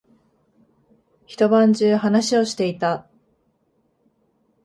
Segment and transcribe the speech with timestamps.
[1.27, 3.05] 一晩中話をしていた。